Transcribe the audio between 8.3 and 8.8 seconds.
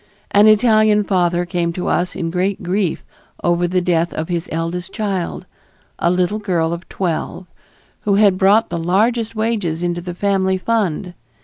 brought the